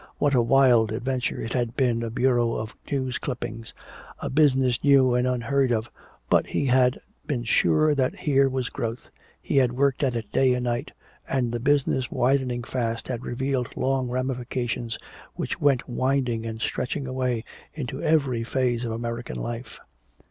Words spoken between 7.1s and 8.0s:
been sure